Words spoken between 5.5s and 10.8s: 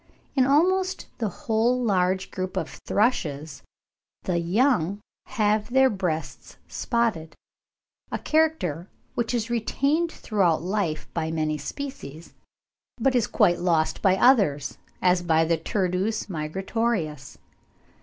their breasts spotted—a character which is retained throughout